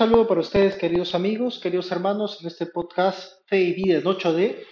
Saludo 0.00 0.26
para 0.26 0.40
ustedes, 0.40 0.76
queridos 0.76 1.14
amigos, 1.14 1.58
queridos 1.58 1.92
hermanos, 1.92 2.40
en 2.40 2.46
este 2.46 2.64
podcast 2.64 3.46
Fe 3.46 3.60
y 3.60 3.74
Vida 3.74 3.98
en 3.98 4.04
8D. 4.04 4.64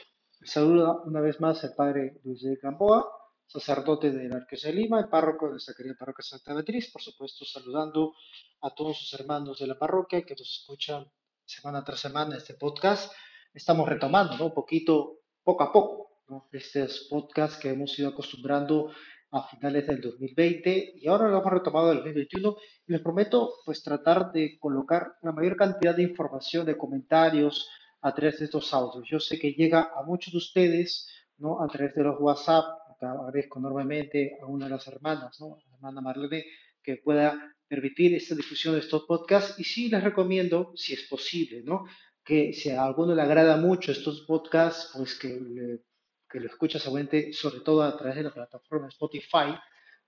saluda 0.42 1.02
una 1.04 1.20
vez 1.20 1.38
más 1.38 1.62
el 1.64 1.74
padre 1.74 2.18
Luis 2.24 2.40
de 2.40 2.56
Gamboa, 2.56 3.06
sacerdote 3.46 4.10
de 4.10 4.26
la 4.26 4.36
Arquidiócesis 4.36 4.74
de 4.74 4.80
Lima, 4.80 5.00
el 5.00 5.10
párroco 5.10 5.44
de 5.44 5.50
nuestra 5.50 5.74
querida 5.74 5.96
parroquia 5.98 6.22
Santa 6.22 6.54
Beatriz, 6.54 6.90
por 6.90 7.02
supuesto 7.02 7.44
saludando 7.44 8.14
a 8.62 8.74
todos 8.74 8.96
sus 8.96 9.20
hermanos 9.20 9.58
de 9.58 9.66
la 9.66 9.78
parroquia 9.78 10.22
que 10.22 10.32
nos 10.32 10.60
escuchan 10.60 11.04
semana 11.44 11.84
tras 11.84 12.00
semana 12.00 12.38
este 12.38 12.54
podcast. 12.54 13.12
Estamos 13.52 13.86
retomando 13.86 14.38
¿no? 14.38 14.46
un 14.46 14.54
poquito, 14.54 15.24
poco 15.44 15.62
a 15.62 15.70
poco, 15.70 16.22
¿no? 16.28 16.48
estos 16.52 17.06
podcasts 17.10 17.58
que 17.58 17.68
hemos 17.68 17.98
ido 17.98 18.08
acostumbrando 18.08 18.92
a 19.30 19.46
finales 19.48 19.86
del 19.86 20.00
2020 20.00 20.94
y 20.96 21.06
ahora 21.06 21.28
lo 21.28 21.40
hemos 21.40 21.52
retomado 21.52 21.88
del 21.88 21.98
2021 21.98 22.56
y 22.86 22.92
les 22.92 23.02
prometo 23.02 23.54
pues 23.64 23.82
tratar 23.82 24.32
de 24.32 24.58
colocar 24.58 25.14
la 25.22 25.32
mayor 25.32 25.56
cantidad 25.56 25.94
de 25.94 26.04
información, 26.04 26.64
de 26.64 26.76
comentarios 26.76 27.68
a 28.00 28.14
través 28.14 28.38
de 28.38 28.46
estos 28.46 28.72
audios. 28.72 29.06
Yo 29.08 29.20
sé 29.20 29.38
que 29.38 29.52
llega 29.52 29.90
a 29.94 30.02
muchos 30.02 30.32
de 30.32 30.38
ustedes, 30.38 31.08
¿no? 31.36 31.62
A 31.62 31.68
través 31.68 31.94
de 31.94 32.04
los 32.04 32.16
WhatsApp, 32.20 32.64
agradezco 33.00 33.58
enormemente 33.58 34.38
a 34.42 34.46
una 34.46 34.66
de 34.66 34.72
las 34.72 34.86
hermanas, 34.88 35.38
¿no? 35.40 35.58
La 35.68 35.76
hermana 35.76 36.00
Marlene, 36.00 36.44
que 36.82 36.96
pueda 36.96 37.54
permitir 37.68 38.14
esta 38.14 38.34
difusión 38.34 38.74
de 38.74 38.80
estos 38.80 39.04
podcasts 39.04 39.58
y 39.58 39.64
sí 39.64 39.88
les 39.88 40.02
recomiendo, 40.02 40.72
si 40.74 40.94
es 40.94 41.06
posible, 41.08 41.62
¿no? 41.62 41.84
Que 42.24 42.52
si 42.52 42.70
a 42.70 42.82
alguno 42.82 43.14
le 43.14 43.22
agrada 43.22 43.56
mucho 43.56 43.92
estos 43.92 44.22
podcasts, 44.22 44.92
pues 44.96 45.18
que 45.18 45.28
le 45.28 45.80
que 46.28 46.40
lo 46.40 46.46
escucha 46.46 46.78
seguramente 46.78 47.32
sobre 47.32 47.60
todo 47.60 47.82
a 47.82 47.96
través 47.96 48.16
de 48.16 48.22
la 48.24 48.34
plataforma 48.34 48.88
Spotify, 48.88 49.54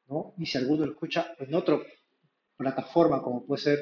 ¿no? 0.07 0.35
Y 0.39 0.47
si 0.47 0.59
alguno 0.59 0.87
lo 0.87 0.93
escucha 0.93 1.35
en 1.39 1.55
otra 1.55 1.79
plataforma, 2.57 3.23
como 3.23 3.47
puede 3.47 3.63
ser 3.63 3.79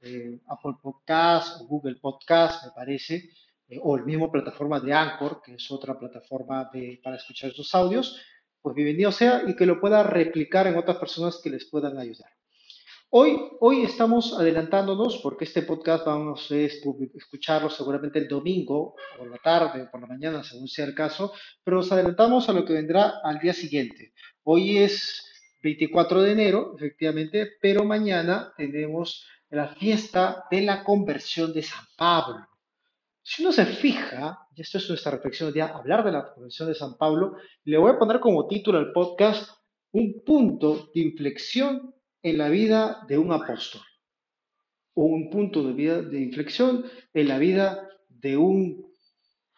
eh, 0.00 0.40
Apple 0.48 0.74
Podcast 0.82 1.60
o 1.60 1.66
Google 1.66 1.96
Podcast, 1.96 2.64
me 2.66 2.72
parece, 2.72 3.30
eh, 3.68 3.78
o 3.82 3.96
el 3.96 4.04
mismo 4.04 4.30
plataforma 4.30 4.80
de 4.80 4.92
Anchor, 4.92 5.42
que 5.42 5.54
es 5.54 5.70
otra 5.70 5.98
plataforma 5.98 6.70
de, 6.72 7.00
para 7.02 7.16
escuchar 7.16 7.50
estos 7.50 7.74
audios, 7.74 8.20
pues 8.60 8.74
bienvenido 8.74 9.12
sea 9.12 9.42
y 9.46 9.56
que 9.56 9.66
lo 9.66 9.80
pueda 9.80 10.02
replicar 10.02 10.66
en 10.66 10.76
otras 10.76 10.96
personas 10.96 11.40
que 11.42 11.50
les 11.50 11.68
puedan 11.68 11.98
ayudar. 11.98 12.30
Hoy, 13.14 13.38
hoy 13.60 13.82
estamos 13.82 14.32
adelantándonos 14.32 15.18
porque 15.18 15.44
este 15.44 15.60
podcast 15.60 16.06
vamos 16.06 16.50
a 16.50 16.56
escucharlo 16.56 17.68
seguramente 17.68 18.18
el 18.18 18.26
domingo, 18.26 18.94
por 19.18 19.30
la 19.30 19.36
tarde 19.36 19.82
o 19.82 19.90
por 19.90 20.00
la 20.00 20.06
mañana, 20.06 20.42
según 20.42 20.66
sea 20.66 20.86
el 20.86 20.94
caso, 20.94 21.30
pero 21.62 21.76
nos 21.76 21.92
adelantamos 21.92 22.48
a 22.48 22.54
lo 22.54 22.64
que 22.64 22.72
vendrá 22.72 23.20
al 23.22 23.38
día 23.38 23.52
siguiente. 23.52 24.14
Hoy 24.44 24.78
es 24.78 25.30
24 25.62 26.22
de 26.22 26.32
enero, 26.32 26.74
efectivamente, 26.78 27.50
pero 27.60 27.84
mañana 27.84 28.54
tenemos 28.56 29.26
la 29.50 29.68
fiesta 29.74 30.44
de 30.50 30.62
la 30.62 30.82
conversión 30.82 31.52
de 31.52 31.64
San 31.64 31.84
Pablo. 31.98 32.46
Si 33.22 33.42
uno 33.42 33.52
se 33.52 33.66
fija, 33.66 34.38
y 34.56 34.62
esto 34.62 34.78
es 34.78 34.88
nuestra 34.88 35.12
reflexión 35.12 35.52
de 35.52 35.60
hablar 35.60 36.02
de 36.02 36.12
la 36.12 36.32
conversión 36.32 36.66
de 36.66 36.74
San 36.74 36.96
Pablo, 36.96 37.36
le 37.64 37.76
voy 37.76 37.90
a 37.90 37.98
poner 37.98 38.20
como 38.20 38.46
título 38.48 38.78
al 38.78 38.90
podcast 38.90 39.50
un 39.90 40.22
punto 40.24 40.88
de 40.94 41.02
inflexión 41.02 41.92
en 42.22 42.38
la 42.38 42.48
vida 42.48 43.04
de 43.08 43.18
un 43.18 43.32
apóstol, 43.32 43.82
o 44.94 45.04
un 45.04 45.30
punto 45.30 45.62
de, 45.62 45.72
vida, 45.72 46.02
de 46.02 46.20
inflexión 46.20 46.84
en 47.12 47.28
la 47.28 47.38
vida 47.38 47.88
de 48.08 48.36
un 48.36 48.92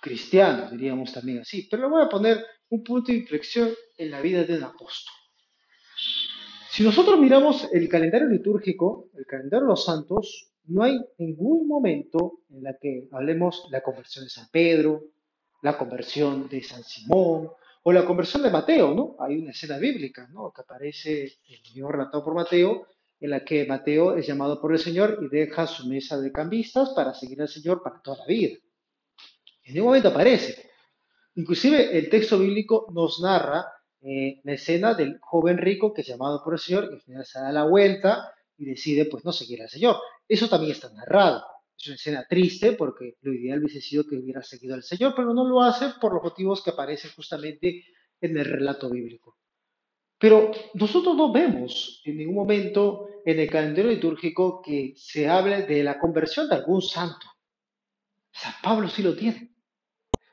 cristiano, 0.01 0.71
diríamos 0.71 1.13
también 1.13 1.41
así, 1.41 1.67
pero 1.71 1.85
le 1.85 1.89
voy 1.89 2.03
a 2.03 2.09
poner 2.09 2.45
un 2.71 2.83
punto 2.83 3.13
de 3.13 3.19
inflexión 3.19 3.71
en 3.97 4.11
la 4.11 4.21
vida 4.21 4.45
de 4.45 4.57
un 4.57 4.65
apóstol. 4.65 5.15
Si 6.71 6.83
nosotros 6.83 7.19
miramos 7.21 7.69
el 7.73 7.89
calendario 7.89 8.29
litúrgico, 8.29 9.11
el 9.15 9.27
calendario 9.27 9.67
de 9.67 9.71
los 9.71 9.85
santos, 9.85 10.51
no 10.65 10.83
hay 10.83 10.99
ningún 11.19 11.69
momento 11.69 12.41
en 12.51 12.65
la 12.65 12.77
que 12.81 13.09
hablemos 13.13 13.69
la 13.71 13.83
conversión 13.83 14.25
de 14.25 14.31
San 14.31 14.49
Pedro, 14.51 15.05
la 15.63 15.79
conversión 15.79 16.49
de 16.49 16.63
San 16.63 16.83
Simón, 16.83 17.51
o 17.87 17.93
la 17.93 18.07
conversión 18.07 18.43
de 18.43 18.51
Mateo, 18.51 18.95
¿no? 18.95 19.17
Hay 19.21 19.37
una 19.37 19.51
escena 19.51 19.77
bíblica, 19.77 20.27
¿no? 20.33 20.51
Que 20.53 20.63
aparece 20.63 21.25
el 21.47 21.61
mismo 21.75 21.93
relatado 21.93 22.25
por 22.25 22.35
Mateo, 22.35 22.87
en 23.21 23.31
la 23.31 23.45
que 23.45 23.67
Mateo 23.67 24.17
es 24.17 24.27
llamado 24.27 24.59
por 24.59 24.73
el 24.73 24.79
Señor 24.79 25.19
y 25.21 25.29
deja 25.29 25.67
su 25.67 25.87
mesa 25.87 26.19
de 26.19 26.33
cambistas 26.33 26.91
para 26.91 27.13
seguir 27.13 27.43
al 27.43 27.49
Señor 27.49 27.83
para 27.83 28.01
toda 28.01 28.19
la 28.19 28.27
vida. 28.27 28.57
En 29.65 29.75
ningún 29.75 29.89
momento 29.89 30.09
aparece. 30.09 30.71
Inclusive 31.35 31.97
el 31.99 32.09
texto 32.09 32.39
bíblico 32.39 32.87
nos 32.95 33.21
narra 33.21 33.67
eh, 34.01 34.41
la 34.45 34.55
escena 34.55 34.95
del 34.95 35.19
joven 35.21 35.59
rico 35.59 35.93
que 35.93 36.01
es 36.01 36.07
llamado 36.07 36.43
por 36.43 36.55
el 36.55 36.61
Señor 36.61 36.89
y 36.91 36.95
al 36.95 37.03
final 37.03 37.27
se 37.27 37.39
da 37.39 37.53
la 37.53 37.65
vuelta 37.65 38.33
y 38.57 38.65
decide 38.65 39.05
pues 39.05 39.27
no 39.27 39.33
seguir 39.33 39.61
al 39.61 39.69
Señor. 39.69 39.97
Eso 40.27 40.49
también 40.49 40.73
está 40.73 40.91
narrado. 40.91 41.45
Es 41.85 41.89
una 41.89 41.97
escena 41.97 42.27
triste 42.27 42.73
porque 42.73 43.19
lo 43.21 43.35
ideal 43.35 43.59
hubiese 43.59 43.83
sido 43.83 44.05
que 44.05 44.17
hubiera 44.17 44.43
seguido 44.43 44.75
al 44.75 44.83
Señor, 44.83 45.13
pero 45.15 45.35
no 45.35 45.47
lo 45.47 45.61
hace 45.61 45.91
por 46.01 46.15
los 46.15 46.23
motivos 46.23 46.63
que 46.63 46.71
aparecen 46.71 47.11
justamente 47.15 47.85
en 48.23 48.39
el 48.39 48.47
relato 48.47 48.89
bíblico. 48.89 49.37
Pero 50.19 50.51
nosotros 50.73 51.15
no 51.15 51.31
vemos 51.31 52.01
en 52.07 52.17
ningún 52.17 52.37
momento 52.37 53.09
en 53.27 53.39
el 53.39 53.51
calendario 53.51 53.91
litúrgico 53.91 54.63
que 54.63 54.95
se 54.97 55.29
hable 55.29 55.65
de 55.65 55.85
la 55.85 55.99
conversión 55.99 56.49
de 56.49 56.55
algún 56.55 56.81
santo. 56.81 57.27
San 58.33 58.55
Pablo 58.63 58.89
sí 58.89 59.03
lo 59.03 59.15
tiene. 59.15 59.55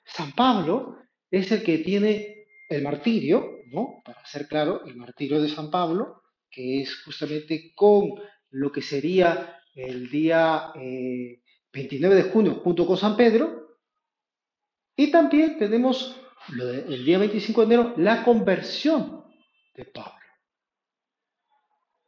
San 0.06 0.32
Pablo 0.32 1.00
es 1.30 1.52
el 1.52 1.64
que 1.64 1.80
tiene 1.80 2.46
el 2.70 2.82
martirio, 2.82 3.58
¿no? 3.66 4.02
Para 4.06 4.26
ser 4.26 4.48
claro, 4.48 4.86
el 4.86 4.96
martirio 4.96 5.42
de 5.42 5.50
San 5.50 5.70
Pablo, 5.70 6.24
que 6.50 6.82
es 6.82 7.04
justamente 7.04 7.74
con 7.76 8.12
lo 8.52 8.72
que 8.72 8.82
sería 8.82 9.61
el 9.76 10.10
día 10.10 10.72
29 10.74 11.36
eh, 11.74 12.24
de 12.24 12.30
junio 12.32 12.56
junto 12.64 12.86
con 12.86 12.98
San 12.98 13.16
Pedro. 13.16 13.78
Y 14.96 15.12
también 15.12 15.58
tenemos 15.58 16.20
el 16.50 17.06
día 17.06 17.18
25 17.18 17.66
de 17.66 17.66
enero 17.66 17.94
la 17.98 18.24
conversión 18.24 19.26
de 19.74 19.86
Pablo. 19.86 20.12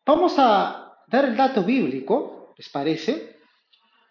Vamos 0.06 0.35
a 0.38 0.97
dar 1.07 1.25
el 1.25 1.38
dato 1.38 1.63
bíblico, 1.63 2.53
¿les 2.57 2.69
parece? 2.69 3.38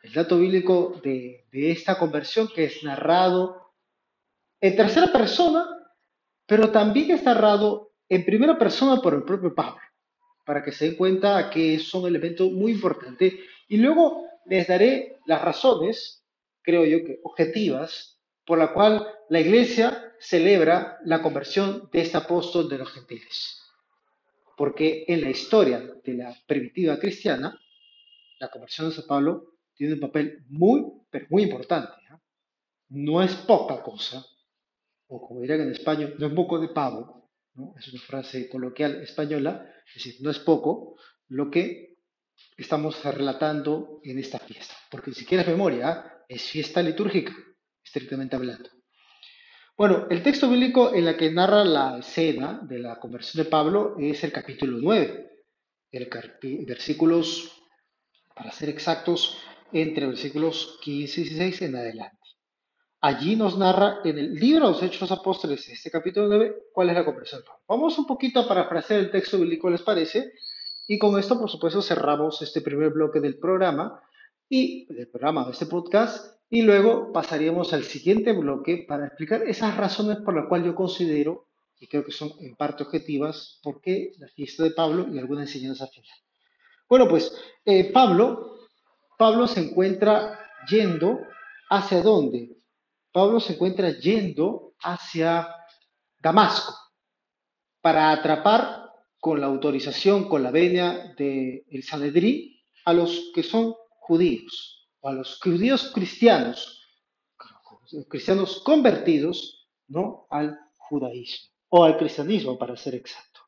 El 0.02 0.12
dato 0.12 0.38
bíblico 0.38 1.00
de, 1.02 1.46
de 1.52 1.70
esta 1.70 1.98
conversión 1.98 2.48
que 2.48 2.64
es 2.64 2.82
narrado 2.82 3.74
en 4.60 4.74
tercera 4.74 5.12
persona, 5.12 5.66
pero 6.46 6.70
también 6.70 7.10
es 7.10 7.22
narrado 7.22 7.92
en 8.08 8.24
primera 8.24 8.58
persona 8.58 9.00
por 9.02 9.14
el 9.14 9.24
propio 9.24 9.54
Pablo 9.54 9.82
para 10.44 10.62
que 10.62 10.72
se 10.72 10.86
den 10.86 10.96
cuenta 10.96 11.50
que 11.50 11.78
son 11.78 12.06
elementos 12.06 12.50
muy 12.50 12.72
importantes. 12.72 13.34
Y 13.68 13.76
luego 13.76 14.26
les 14.46 14.66
daré 14.66 15.18
las 15.26 15.42
razones, 15.42 16.24
creo 16.62 16.84
yo 16.84 17.04
que 17.04 17.20
objetivas, 17.22 18.20
por 18.44 18.58
la 18.58 18.72
cual 18.72 19.06
la 19.28 19.40
iglesia 19.40 20.12
celebra 20.18 20.98
la 21.04 21.22
conversión 21.22 21.88
de 21.92 22.02
este 22.02 22.16
apóstol 22.16 22.68
de 22.68 22.78
los 22.78 22.90
gentiles. 22.92 23.60
Porque 24.56 25.04
en 25.08 25.22
la 25.22 25.30
historia 25.30 25.80
de 26.04 26.14
la 26.14 26.36
primitiva 26.46 26.98
cristiana, 26.98 27.58
la 28.38 28.50
conversión 28.50 28.88
de 28.88 28.94
San 28.96 29.06
Pablo 29.06 29.54
tiene 29.74 29.94
un 29.94 30.00
papel 30.00 30.44
muy, 30.48 30.84
pero 31.10 31.26
muy 31.30 31.44
importante. 31.44 31.92
No 32.88 33.22
es 33.22 33.34
poca 33.34 33.82
cosa, 33.82 34.24
o 35.08 35.26
como 35.26 35.40
dirán 35.40 35.62
en 35.62 35.70
español, 35.70 36.14
no 36.18 36.26
es 36.26 36.32
poco 36.34 36.58
de 36.58 36.68
pavo, 36.68 37.21
es 37.78 37.88
una 37.92 38.02
frase 38.02 38.48
coloquial 38.48 39.02
española, 39.02 39.70
es 39.88 39.94
decir, 39.94 40.14
no 40.20 40.30
es 40.30 40.38
poco 40.38 40.96
lo 41.28 41.50
que 41.50 41.96
estamos 42.56 43.02
relatando 43.04 44.00
en 44.04 44.18
esta 44.18 44.38
fiesta, 44.38 44.74
porque 44.90 45.10
ni 45.10 45.16
siquiera 45.16 45.42
es 45.42 45.48
memoria, 45.48 46.24
es 46.28 46.42
fiesta 46.42 46.82
litúrgica, 46.82 47.34
estrictamente 47.84 48.36
hablando. 48.36 48.70
Bueno, 49.76 50.06
el 50.10 50.22
texto 50.22 50.48
bíblico 50.48 50.94
en 50.94 51.04
la 51.06 51.16
que 51.16 51.30
narra 51.30 51.64
la 51.64 51.98
escena 51.98 52.60
de 52.62 52.78
la 52.78 53.00
conversión 53.00 53.44
de 53.44 53.50
Pablo 53.50 53.96
es 53.98 54.22
el 54.22 54.32
capítulo 54.32 54.78
9, 54.80 55.30
el 55.92 56.08
versículos, 56.66 57.62
para 58.34 58.50
ser 58.52 58.68
exactos, 58.68 59.38
entre 59.72 60.06
versículos 60.06 60.78
15 60.82 61.20
y 61.20 61.24
16 61.24 61.62
en 61.62 61.76
adelante. 61.76 62.21
Allí 63.04 63.34
nos 63.34 63.58
narra 63.58 63.98
en 64.04 64.16
el 64.16 64.32
libro 64.32 64.66
de 64.66 64.72
los 64.74 64.82
Hechos 64.84 65.10
Apóstoles, 65.10 65.68
este 65.68 65.90
capítulo 65.90 66.28
9, 66.28 66.68
cuál 66.72 66.90
es 66.90 66.94
la 66.94 67.04
conversión. 67.04 67.42
Vamos 67.66 67.98
un 67.98 68.06
poquito 68.06 68.38
a 68.38 68.46
parafrasear 68.46 69.00
el 69.00 69.10
texto 69.10 69.38
bíblico, 69.38 69.68
¿les 69.68 69.82
parece? 69.82 70.34
Y 70.86 71.00
con 71.00 71.18
esto, 71.18 71.36
por 71.36 71.50
supuesto, 71.50 71.82
cerramos 71.82 72.40
este 72.42 72.60
primer 72.60 72.90
bloque 72.90 73.18
del 73.18 73.40
programa 73.40 74.00
y 74.48 74.86
del 74.94 75.08
programa 75.08 75.44
de 75.44 75.50
este 75.50 75.66
podcast. 75.66 76.38
Y 76.48 76.62
luego 76.62 77.10
pasaríamos 77.12 77.72
al 77.72 77.82
siguiente 77.82 78.34
bloque 78.34 78.84
para 78.86 79.08
explicar 79.08 79.42
esas 79.48 79.76
razones 79.76 80.18
por 80.18 80.36
las 80.36 80.46
cuales 80.46 80.68
yo 80.68 80.76
considero, 80.76 81.48
y 81.80 81.88
creo 81.88 82.04
que 82.04 82.12
son 82.12 82.30
en 82.38 82.54
parte 82.54 82.84
objetivas, 82.84 83.58
por 83.64 83.80
qué 83.80 84.12
la 84.18 84.28
fiesta 84.28 84.62
de 84.62 84.70
Pablo 84.70 85.08
y 85.12 85.18
alguna 85.18 85.42
enseñanza 85.42 85.88
final. 85.88 86.16
Bueno, 86.88 87.08
pues 87.08 87.34
eh, 87.64 87.90
Pablo, 87.92 88.58
Pablo 89.18 89.48
se 89.48 89.58
encuentra 89.58 90.38
yendo 90.68 91.18
hacia 91.68 92.00
dónde? 92.00 92.61
Pablo 93.12 93.40
se 93.40 93.52
encuentra 93.52 93.90
yendo 93.90 94.74
hacia 94.80 95.54
Damasco 96.18 96.74
para 97.80 98.10
atrapar 98.10 98.90
con 99.20 99.40
la 99.40 99.46
autorización, 99.46 100.28
con 100.28 100.42
la 100.42 100.50
venia 100.50 101.14
del 101.16 101.82
Sanedrín, 101.84 102.56
a 102.84 102.92
los 102.92 103.30
que 103.34 103.42
son 103.42 103.74
judíos, 104.00 104.88
o 105.00 105.08
a 105.08 105.12
los 105.12 105.38
judíos 105.38 105.92
cristianos, 105.94 106.80
cristianos 108.08 108.62
convertidos, 108.64 109.68
¿no? 109.88 110.26
Al 110.30 110.58
judaísmo, 110.76 111.50
o 111.68 111.84
al 111.84 111.98
cristianismo, 111.98 112.58
para 112.58 112.76
ser 112.76 112.94
exacto. 112.94 113.42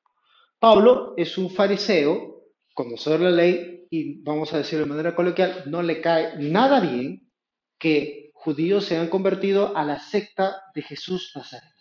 Pablo 0.59 1.15
es 1.17 1.37
un 1.39 1.51
fariseo, 1.51 2.45
conocedor 2.75 3.21
de 3.21 3.25
la 3.25 3.31
ley, 3.31 3.87
y 3.91 4.23
vamos 4.23 4.53
a 4.53 4.59
decirlo 4.59 4.85
de 4.85 4.91
manera 4.91 5.15
coloquial, 5.15 5.65
no 5.67 5.83
le 5.83 6.01
cae 6.01 6.37
nada 6.39 6.81
bien 6.81 7.31
que 7.79 8.24
judíos 8.45 8.85
se 8.85 8.97
hayan 8.97 9.09
convertido 9.09 9.75
a 9.75 9.85
la 9.85 9.99
secta 9.99 10.65
de 10.75 10.83
Jesús 10.83 11.33
Nazareno. 11.35 11.73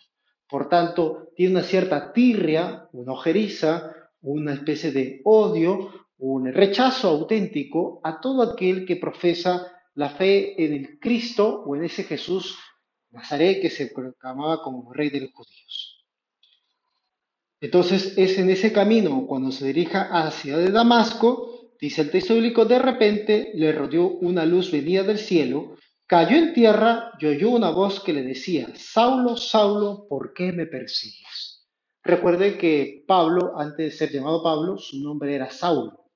Por 0.47 0.69
tanto, 0.69 1.29
tiene 1.35 1.55
una 1.55 1.63
cierta 1.63 2.13
tirria, 2.13 2.87
una 2.93 3.11
ojeriza, 3.11 3.91
una 4.21 4.53
especie 4.53 4.91
de 4.91 5.21
odio, 5.25 5.91
un 6.19 6.53
rechazo 6.53 7.09
auténtico 7.09 7.99
a 8.03 8.21
todo 8.21 8.41
aquel 8.43 8.85
que 8.85 8.95
profesa 8.95 9.67
la 9.95 10.09
fe 10.09 10.63
en 10.63 10.73
el 10.73 10.99
Cristo 10.99 11.63
o 11.65 11.75
en 11.75 11.83
ese 11.83 12.03
Jesús 12.03 12.57
Nazaret 13.11 13.61
que 13.61 13.69
se 13.69 13.87
proclamaba 13.87 14.63
como 14.63 14.93
rey 14.93 15.09
de 15.09 15.21
los 15.21 15.33
judíos. 15.33 16.05
Entonces 17.59 18.17
es 18.17 18.37
en 18.39 18.49
ese 18.49 18.71
camino, 18.71 19.25
cuando 19.27 19.51
se 19.51 19.67
dirija 19.67 20.09
hacia 20.11 20.57
de 20.57 20.71
Damasco, 20.71 21.71
dice 21.79 22.01
el 22.01 22.11
texto 22.11 22.35
bíblico, 22.35 22.65
de 22.65 22.79
repente 22.79 23.51
le 23.53 23.71
rodeó 23.71 24.07
una 24.07 24.45
luz 24.45 24.71
venida 24.71 25.03
del 25.03 25.17
cielo 25.17 25.75
Cayó 26.13 26.37
en 26.37 26.53
tierra 26.53 27.11
y 27.17 27.25
oyó 27.25 27.49
una 27.49 27.71
voz 27.71 27.99
que 27.99 28.13
le 28.13 28.21
decía, 28.21 28.71
Saulo, 28.75 29.35
Saulo, 29.35 30.05
¿por 30.07 30.31
qué 30.31 30.51
me 30.51 30.67
persigues? 30.67 31.67
Recuerde 32.03 32.55
que 32.55 33.03
Pablo, 33.07 33.53
antes 33.57 33.77
de 33.77 33.97
ser 33.97 34.11
llamado 34.11 34.43
Pablo, 34.43 34.77
su 34.77 35.01
nombre 35.01 35.33
era 35.33 35.49
Saulo. 35.49 36.11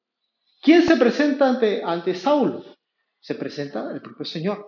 ¿Quién 0.62 0.84
se 0.84 0.98
presenta 0.98 1.50
ante, 1.50 1.82
ante 1.84 2.14
Saulo? 2.14 2.64
Se 3.20 3.34
presenta 3.34 3.92
el 3.92 4.00
propio 4.00 4.24
Señor, 4.24 4.68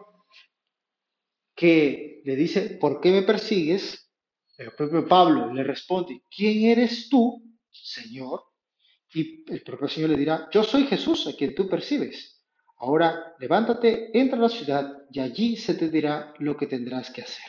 que 1.56 2.24
le 2.26 2.36
dice, 2.36 2.80
¿por 2.82 3.00
qué 3.00 3.12
me 3.12 3.22
persigues? 3.22 4.12
El 4.58 4.72
propio 4.72 5.08
Pablo 5.08 5.54
le 5.54 5.64
responde, 5.64 6.24
¿quién 6.36 6.72
eres 6.72 7.08
tú, 7.08 7.40
Señor? 7.70 8.46
Y 9.14 9.44
el 9.54 9.62
propio 9.62 9.88
Señor 9.90 10.10
le 10.10 10.18
dirá, 10.18 10.50
yo 10.52 10.64
soy 10.64 10.88
Jesús 10.88 11.28
a 11.28 11.34
quien 11.34 11.54
tú 11.54 11.70
percibes. 11.70 12.39
Ahora 12.80 13.36
levántate, 13.40 14.18
entra 14.18 14.38
a 14.38 14.44
la 14.44 14.50
ciudad 14.50 15.04
y 15.12 15.20
allí 15.20 15.58
se 15.58 15.74
te 15.74 15.90
dirá 15.90 16.34
lo 16.40 16.56
que 16.56 16.66
tendrás 16.66 17.12
que 17.12 17.22
hacer. 17.22 17.46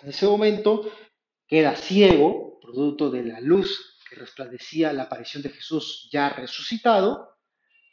En 0.00 0.08
ese 0.08 0.26
momento 0.26 0.90
queda 1.46 1.76
ciego, 1.76 2.58
producto 2.60 3.10
de 3.10 3.24
la 3.24 3.40
luz 3.40 3.98
que 4.08 4.16
resplandecía 4.16 4.92
la 4.94 5.04
aparición 5.04 5.42
de 5.42 5.50
Jesús 5.50 6.08
ya 6.10 6.30
resucitado, 6.30 7.36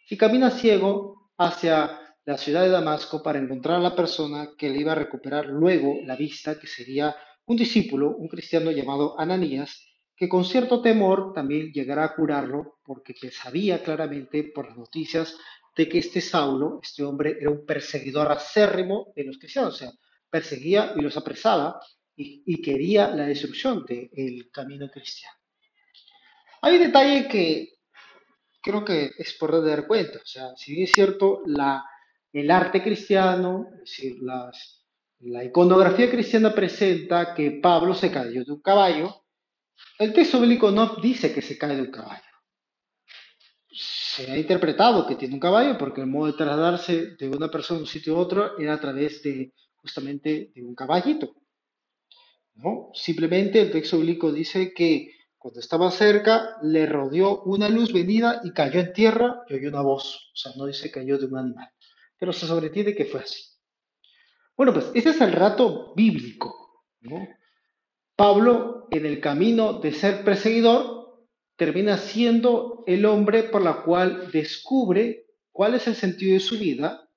y 0.10 0.16
camina 0.16 0.50
ciego 0.50 1.32
hacia 1.38 2.00
la 2.24 2.38
ciudad 2.38 2.64
de 2.64 2.70
Damasco 2.70 3.22
para 3.22 3.40
encontrar 3.40 3.78
a 3.78 3.84
la 3.84 3.96
persona 3.96 4.52
que 4.58 4.70
le 4.70 4.80
iba 4.80 4.94
a 4.94 4.96
recuperar 4.96 5.48
luego 5.48 5.96
la 6.04 6.16
vista, 6.16 6.58
que 6.58 6.68
sería 6.68 7.16
un 7.46 7.58
discípulo, 7.58 8.16
un 8.16 8.30
cristiano 8.30 8.72
llamado 8.72 9.20
Ananías, 9.20 9.86
que 10.16 10.30
con 10.30 10.46
cierto 10.46 10.82
temor 10.82 11.34
también 11.34 11.72
llegará 11.72 12.06
a 12.06 12.16
curarlo, 12.16 12.80
porque 12.84 13.14
sabía 13.32 13.84
claramente 13.84 14.44
por 14.56 14.68
las 14.68 14.78
noticias 14.78 15.38
de 15.78 15.88
que 15.88 16.00
este 16.00 16.20
Saulo, 16.20 16.80
este 16.82 17.04
hombre, 17.04 17.38
era 17.40 17.52
un 17.52 17.64
perseguidor 17.64 18.32
acérrimo 18.32 19.14
de 19.16 19.26
los 19.26 19.38
cristianos, 19.38 19.76
o 19.76 19.78
sea, 19.78 19.92
perseguía 20.30 20.94
y 20.98 21.02
los 21.02 21.16
apresaba 21.16 21.80
y, 22.16 22.62
quería 22.64 23.10
la 23.10 23.28
destrucción 23.28 23.86
del 23.86 24.50
camino 24.52 24.90
cristiano. 24.90 25.38
Hay 26.64 26.78
un 26.78 26.82
detalle 26.82 27.28
que 27.28 27.76
creo 28.60 28.84
que 28.84 29.12
es 29.20 29.34
por 29.34 29.64
dar 29.64 29.86
cuenta, 29.86 30.18
o 30.18 30.26
sea, 30.26 30.56
si 30.56 30.72
bien 30.72 30.86
es 30.86 30.94
cierto, 30.94 31.44
la, 31.46 31.86
el 32.34 32.50
arte 32.50 32.82
cristiano, 32.82 33.68
es 33.76 33.82
decir, 33.82 34.18
la 35.20 35.44
iconografía 35.44 36.10
cristiana 36.10 36.56
presenta 36.56 37.36
que 37.36 37.52
Pablo 37.62 37.94
se 37.94 38.12
cayó 38.12 38.44
de 38.44 38.52
un 38.52 38.62
caballo, 38.62 39.26
el 40.00 40.12
texto 40.12 40.42
bíblico 40.42 40.72
no 40.72 40.96
dice 40.96 41.32
que 41.32 41.44
se 41.44 41.56
cae 41.56 41.76
de 41.76 41.84
un 41.84 41.92
caballo 41.92 42.27
se 44.18 44.31
ha 44.31 44.38
interpretado 44.38 45.06
que 45.06 45.16
tiene 45.16 45.36
un 45.36 45.40
caballo 45.40 45.78
porque 45.78 46.02
el 46.02 46.08
modo 46.08 46.31
de 46.31 46.38
trasladarse 46.38 47.16
de 47.18 47.30
una 47.30 47.52
persona 47.52 47.78
de 47.78 47.84
un 47.84 47.88
sitio 47.88 48.16
a 48.16 48.19
otro 48.19 48.58
era 48.58 48.74
a 48.74 48.80
través 48.80 49.22
de 49.22 49.54
justamente 49.75 50.52
de 50.56 50.64
un 50.64 50.74
caballito. 50.74 51.36
¿no? 52.56 52.90
Simplemente 52.96 53.62
el 53.62 53.72
texto 53.72 53.98
bíblico 53.98 54.31
dice 54.31 54.74
que 54.74 55.12
cuando 55.38 55.60
estaba 55.60 55.92
cerca 55.92 56.58
le 56.64 56.88
rodeó 56.88 57.44
una 57.44 57.69
luz 57.69 57.94
venida 57.94 58.42
y 58.44 58.54
cayó 58.54 58.80
en 58.80 58.92
tierra 58.92 59.44
y 59.50 59.54
oyó 59.54 59.69
una 59.69 59.81
voz. 59.81 60.31
O 60.34 60.36
sea, 60.36 60.52
no 60.58 60.66
dice 60.66 60.90
cayó 60.90 61.19
de 61.19 61.28
un 61.28 61.38
animal, 61.38 61.69
pero 62.18 62.34
se 62.34 62.48
sobreentiende 62.48 62.96
que 62.96 63.06
fue 63.06 63.19
así. 63.19 63.44
Bueno, 64.56 64.74
pues 64.74 64.90
ese 64.96 65.12
es 65.12 65.22
el 65.22 65.31
rato 65.31 65.94
bíblico. 65.96 66.84
¿no? 67.02 67.28
Pablo, 68.16 68.88
en 68.90 69.06
el 69.06 69.22
camino 69.22 69.74
de 69.74 69.92
ser 69.92 70.24
perseguidor, 70.25 70.97
termina 71.57 71.98
siendo 71.98 72.83
el 72.86 73.06
hombre 73.06 73.44
por 73.44 73.63
la 73.63 73.81
cual 73.81 74.31
descubre 74.31 75.25
cuál 75.51 75.74
es 75.74 75.88
el 75.88 75.95
sentido 75.95 76.33
de 76.33 76.39
su 76.39 76.57
vida, 76.57 77.09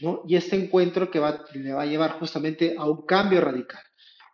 ¿no? 0.00 0.22
Y 0.28 0.36
este 0.36 0.56
encuentro 0.56 1.10
que 1.10 1.20
le 1.54 1.72
va 1.72 1.82
a 1.82 1.86
llevar 1.86 2.18
justamente 2.20 2.76
a 2.78 2.84
un 2.84 3.06
cambio 3.06 3.40
radical. 3.40 3.82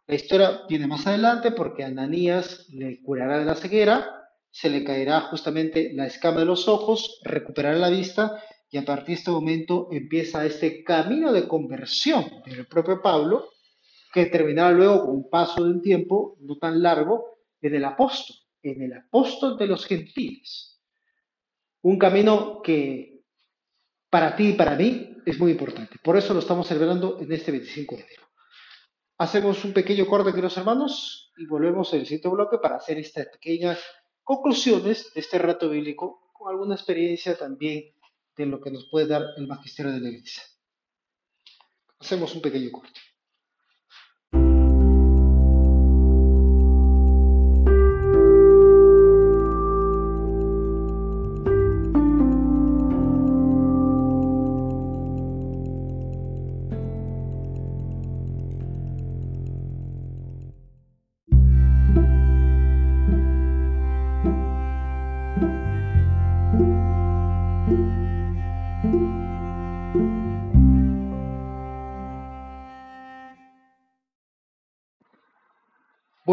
La 0.06 0.16
historia 0.16 0.62
viene 0.68 0.88
más 0.88 1.06
adelante 1.06 1.52
porque 1.52 1.84
Ananías 1.84 2.66
le 2.70 3.00
curará 3.02 3.38
de 3.38 3.44
la 3.44 3.54
ceguera, 3.54 4.10
se 4.50 4.68
le 4.68 4.84
caerá 4.84 5.20
justamente 5.22 5.92
la 5.94 6.06
escama 6.06 6.40
de 6.40 6.46
los 6.46 6.68
ojos, 6.68 7.20
recuperará 7.22 7.78
la 7.78 7.90
vista 7.90 8.42
y 8.70 8.76
a 8.76 8.84
partir 8.84 9.06
de 9.06 9.14
este 9.14 9.30
momento 9.30 9.88
empieza 9.92 10.44
este 10.44 10.82
camino 10.82 11.32
de 11.32 11.46
conversión 11.46 12.24
del 12.44 12.66
propio 12.66 13.00
Pablo, 13.00 13.50
que 14.12 14.26
terminará 14.26 14.72
luego 14.72 15.06
con 15.06 15.10
un 15.10 15.30
paso 15.30 15.64
de 15.64 15.70
un 15.70 15.80
tiempo 15.80 16.36
no 16.40 16.56
tan 16.56 16.82
largo 16.82 17.38
en 17.62 17.76
el 17.76 17.84
apóstol 17.84 18.43
en 18.64 18.82
el 18.82 18.94
apóstol 18.94 19.56
de 19.58 19.66
los 19.66 19.86
gentiles. 19.86 20.80
Un 21.82 21.98
camino 21.98 22.62
que 22.62 23.22
para 24.10 24.34
ti 24.34 24.48
y 24.48 24.52
para 24.54 24.74
mí 24.74 25.16
es 25.26 25.38
muy 25.38 25.52
importante. 25.52 25.96
Por 26.02 26.16
eso 26.16 26.32
lo 26.32 26.40
estamos 26.40 26.66
celebrando 26.66 27.18
en 27.20 27.30
este 27.30 27.52
25 27.52 27.96
de 27.96 28.02
enero. 28.02 28.22
Hacemos 29.18 29.64
un 29.64 29.72
pequeño 29.72 30.06
corte, 30.06 30.30
queridos 30.30 30.56
hermanos, 30.56 31.32
y 31.36 31.46
volvemos 31.46 31.92
el 31.92 32.04
siguiente 32.04 32.28
bloque 32.28 32.58
para 32.58 32.76
hacer 32.76 32.98
estas 32.98 33.26
pequeñas 33.26 33.78
conclusiones 34.22 35.12
de 35.12 35.20
este 35.20 35.38
rato 35.38 35.68
bíblico 35.68 36.30
con 36.32 36.50
alguna 36.50 36.74
experiencia 36.74 37.36
también 37.36 37.94
de 38.36 38.46
lo 38.46 38.60
que 38.60 38.70
nos 38.70 38.88
puede 38.90 39.06
dar 39.06 39.22
el 39.36 39.46
magisterio 39.46 39.92
de 39.92 40.00
la 40.00 40.08
iglesia. 40.08 40.42
Hacemos 42.00 42.34
un 42.34 42.42
pequeño 42.42 42.70
corte. 42.72 43.00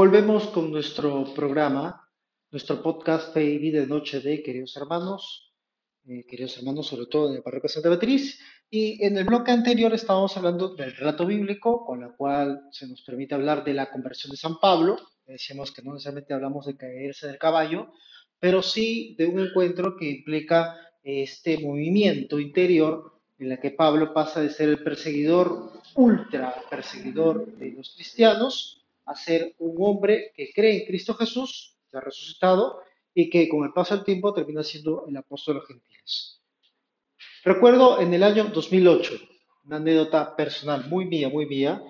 Volvemos 0.02 0.48
con 0.48 0.72
nuestro 0.72 1.32
programa, 1.36 2.10
nuestro 2.50 2.82
podcast 2.82 3.36
Fe 3.36 3.60
Vida 3.60 3.82
de 3.82 3.86
Noche 3.86 4.20
de 4.20 4.42
queridos 4.42 4.76
hermanos, 4.76 5.54
eh, 6.08 6.26
queridos 6.28 6.58
hermanos, 6.58 6.88
sobre 6.88 7.06
todo 7.06 7.30
de 7.30 7.38
la 7.38 7.44
parroquia 7.44 7.70
Santa 7.70 7.90
Beatriz. 7.90 8.40
Y 8.68 9.06
en 9.06 9.16
el 9.20 9.26
bloque 9.26 9.52
anterior 9.52 9.94
estábamos 9.94 10.36
hablando 10.36 10.70
del 10.74 10.96
relato 10.96 11.28
bíblico, 11.28 11.86
con 11.86 12.02
la 12.02 12.16
cual 12.18 12.64
se 12.72 12.88
nos 12.88 13.04
permite 13.04 13.36
hablar 13.36 13.64
de 13.64 13.76
la 13.76 13.92
conversión 13.92 14.32
de 14.32 14.38
San 14.38 14.60
Pablo. 14.60 14.98
Decíamos 15.28 15.72
que 15.72 15.84
no 15.84 15.94
necesariamente 15.94 16.34
hablamos 16.34 16.66
de 16.66 16.78
caerse 16.78 17.28
del 17.28 17.38
caballo, 17.38 17.94
pero 18.40 18.64
sí 18.64 19.14
de 19.20 19.28
un 19.28 19.40
encuentro 19.40 19.96
que 19.98 20.10
implica 20.10 20.78
este 21.04 21.60
movimiento 21.60 22.40
interior 22.40 23.20
en 23.38 23.50
la 23.50 23.58
que 23.58 23.70
Pablo 23.70 24.16
pasa 24.16 24.42
de 24.42 24.50
ser 24.50 24.70
el 24.70 24.84
perseguidor, 24.84 25.74
ultra 25.94 26.56
perseguidor 26.72 27.56
de 27.58 27.74
los 27.74 27.94
cristianos, 27.94 28.81
a 29.06 29.16
ser 29.16 29.56
un 29.60 29.76
hombre 29.80 30.32
que 30.36 30.52
cree 30.54 30.82
en 30.82 30.86
Cristo 30.86 31.14
Jesús, 31.16 31.78
que 31.92 32.00
resucitado, 32.00 32.82
y 33.14 33.30
que 33.30 33.50
con 33.50 33.66
el 33.66 33.74
paso 33.74 33.96
del 33.96 34.06
tiempo 34.06 34.34
termina 34.34 34.64
siendo 34.64 35.06
el 35.08 35.18
apóstol 35.18 35.56
de 35.56 35.60
los 35.60 35.68
gentiles. 35.68 36.42
Recuerdo 37.44 38.00
en 38.00 38.14
el 38.14 38.24
año 38.24 38.46
2008, 38.46 39.14
una 39.66 39.78
anécdota 39.78 40.36
personal 40.36 40.88
muy 40.88 41.06
mía, 41.06 41.30
muy 41.30 41.46
mía, 41.46 41.82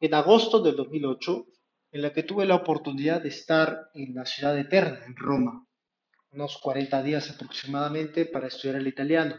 en 0.00 0.14
agosto 0.14 0.60
del 0.60 0.76
2008, 0.76 1.46
en 1.92 2.02
la 2.02 2.12
que 2.12 2.22
tuve 2.22 2.46
la 2.46 2.54
oportunidad 2.54 3.22
de 3.22 3.28
estar 3.28 3.90
en 3.94 4.14
la 4.14 4.24
ciudad 4.24 4.58
eterna, 4.58 5.04
en 5.04 5.16
Roma, 5.16 5.66
unos 6.32 6.58
40 6.58 7.02
días 7.02 7.30
aproximadamente 7.30 8.26
para 8.26 8.46
estudiar 8.46 8.76
el 8.76 8.86
italiano. 8.86 9.36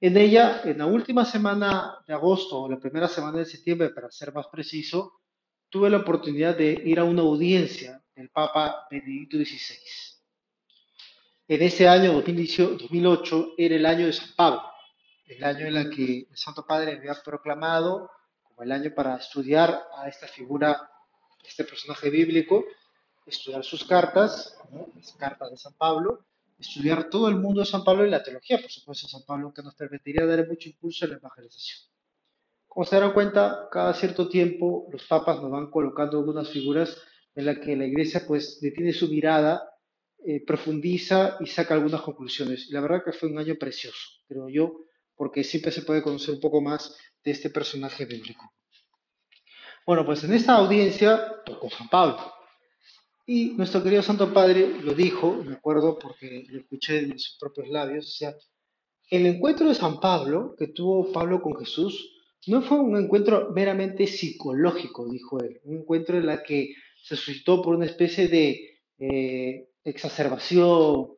En 0.00 0.16
ella, 0.16 0.62
en 0.64 0.78
la 0.78 0.86
última 0.86 1.24
semana 1.24 1.98
de 2.06 2.14
agosto 2.14 2.62
o 2.62 2.68
la 2.68 2.78
primera 2.78 3.08
semana 3.08 3.38
de 3.38 3.46
septiembre, 3.46 3.90
para 3.90 4.10
ser 4.10 4.32
más 4.32 4.46
preciso, 4.48 5.20
tuve 5.70 5.90
la 5.90 5.98
oportunidad 5.98 6.56
de 6.56 6.80
ir 6.84 6.98
a 6.98 7.04
una 7.04 7.22
audiencia 7.22 8.02
del 8.14 8.30
Papa 8.30 8.86
Benedicto 8.90 9.36
XVI. 9.36 9.78
En 11.48 11.62
ese 11.62 11.88
año 11.88 12.12
2008 12.12 13.54
era 13.56 13.76
el 13.76 13.86
año 13.86 14.06
de 14.06 14.12
San 14.12 14.34
Pablo, 14.36 14.62
el 15.26 15.42
año 15.44 15.66
en 15.66 15.76
el 15.76 15.90
que 15.90 16.26
el 16.30 16.36
Santo 16.36 16.66
Padre 16.66 16.92
había 16.92 17.14
proclamado 17.22 18.10
como 18.42 18.62
el 18.62 18.72
año 18.72 18.92
para 18.94 19.16
estudiar 19.16 19.82
a 19.96 20.08
esta 20.08 20.26
figura, 20.26 20.90
este 21.46 21.64
personaje 21.64 22.10
bíblico, 22.10 22.64
estudiar 23.26 23.64
sus 23.64 23.84
cartas, 23.84 24.58
las 24.94 25.12
cartas 25.12 25.50
de 25.50 25.56
San 25.56 25.74
Pablo, 25.74 26.26
estudiar 26.58 27.08
todo 27.08 27.28
el 27.28 27.36
mundo 27.36 27.60
de 27.60 27.66
San 27.66 27.84
Pablo 27.84 28.06
y 28.06 28.10
la 28.10 28.22
teología, 28.22 28.60
por 28.60 28.70
supuesto, 28.70 29.06
de 29.06 29.12
San 29.12 29.24
Pablo, 29.24 29.52
que 29.54 29.62
nos 29.62 29.74
permitiría 29.74 30.26
dar 30.26 30.46
mucho 30.46 30.68
impulso 30.68 31.04
a 31.04 31.08
la 31.08 31.16
evangelización. 31.16 31.80
Como 32.78 32.86
se 32.86 32.94
darán 32.94 33.12
cuenta, 33.12 33.68
cada 33.72 33.92
cierto 33.92 34.28
tiempo 34.28 34.86
los 34.92 35.04
papas 35.08 35.42
nos 35.42 35.50
van 35.50 35.68
colocando 35.68 36.16
algunas 36.16 36.48
figuras 36.48 36.96
en 37.34 37.46
las 37.46 37.58
que 37.58 37.74
la 37.74 37.84
iglesia 37.84 38.22
pues 38.24 38.60
detiene 38.60 38.92
su 38.92 39.08
mirada, 39.08 39.68
eh, 40.24 40.44
profundiza 40.46 41.38
y 41.40 41.46
saca 41.46 41.74
algunas 41.74 42.02
conclusiones. 42.02 42.68
Y 42.68 42.72
la 42.72 42.80
verdad 42.80 43.02
que 43.04 43.10
fue 43.10 43.30
un 43.30 43.38
año 43.40 43.56
precioso, 43.56 43.98
creo 44.28 44.48
yo, 44.48 44.84
porque 45.16 45.42
siempre 45.42 45.72
se 45.72 45.82
puede 45.82 46.04
conocer 46.04 46.36
un 46.36 46.40
poco 46.40 46.60
más 46.60 46.96
de 47.24 47.32
este 47.32 47.50
personaje 47.50 48.04
bíblico. 48.04 48.48
Bueno, 49.84 50.06
pues 50.06 50.22
en 50.22 50.34
esta 50.34 50.54
audiencia 50.54 51.42
tocó 51.44 51.70
San 51.70 51.88
Pablo. 51.88 52.32
Y 53.26 53.54
nuestro 53.56 53.82
querido 53.82 54.04
Santo 54.04 54.32
Padre 54.32 54.80
lo 54.84 54.94
dijo, 54.94 55.42
me 55.44 55.54
acuerdo 55.54 55.98
porque 55.98 56.44
lo 56.48 56.60
escuché 56.60 57.06
de 57.06 57.18
sus 57.18 57.38
propios 57.40 57.70
labios, 57.70 58.06
o 58.06 58.16
sea, 58.18 58.36
el 59.10 59.26
encuentro 59.26 59.66
de 59.66 59.74
San 59.74 59.98
Pablo 59.98 60.54
que 60.56 60.68
tuvo 60.68 61.10
Pablo 61.10 61.42
con 61.42 61.56
Jesús 61.58 62.14
no 62.50 62.62
fue 62.62 62.78
un 62.78 62.96
encuentro 62.96 63.50
meramente 63.52 64.06
psicológico, 64.06 65.08
dijo 65.08 65.40
él, 65.40 65.60
un 65.64 65.78
encuentro 65.78 66.16
en 66.16 66.28
el 66.28 66.42
que 66.42 66.74
se 67.02 67.16
suscitó 67.16 67.62
por 67.62 67.74
una 67.74 67.86
especie 67.86 68.28
de 68.28 68.78
eh, 68.98 69.68
exacerbación, 69.84 71.08